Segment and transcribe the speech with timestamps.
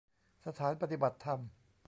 [0.45, 1.39] สถานปฏิบัติธรรม